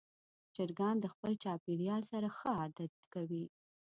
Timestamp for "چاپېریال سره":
1.43-2.27